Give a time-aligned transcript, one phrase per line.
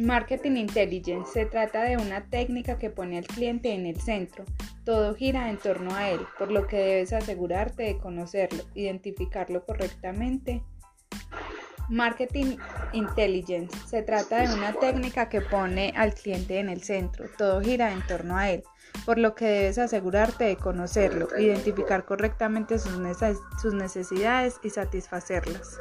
[0.00, 4.44] Marketing Intelligence se trata de una técnica que pone al cliente en el centro.
[4.84, 10.62] Todo gira en torno a él, por lo que debes asegurarte de conocerlo, identificarlo correctamente.
[11.90, 12.56] Marketing
[12.92, 17.26] Intelligence se trata de una técnica que pone al cliente en el centro.
[17.36, 18.62] Todo gira en torno a él,
[19.04, 25.78] por lo que debes asegurarte de conocerlo, identificar correctamente sus necesidades y satisfacerlas.